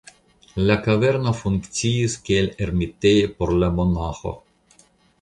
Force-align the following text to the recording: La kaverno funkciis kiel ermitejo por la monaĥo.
La 0.69 0.77
kaverno 0.87 1.33
funkciis 1.41 2.17
kiel 2.31 2.51
ermitejo 2.67 3.31
por 3.39 3.57
la 3.61 3.73
monaĥo. 3.81 4.39